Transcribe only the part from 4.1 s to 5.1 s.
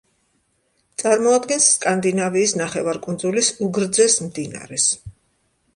მდინარეს.